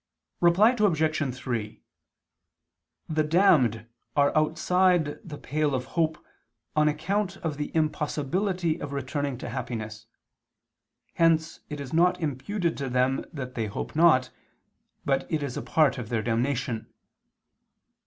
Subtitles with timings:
[0.39, 1.35] Reply Obj.
[1.35, 1.83] 3:
[3.07, 3.85] The damned
[4.15, 6.17] are outside the pale of hope
[6.75, 10.07] on account of the impossibility of returning to happiness:
[11.13, 14.31] hence it is not imputed to them that they hope not,
[15.05, 16.87] but it is a part of their damnation.